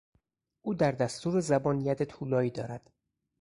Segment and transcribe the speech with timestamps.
[0.61, 2.89] او در دستور زبان ید طولایی دارد.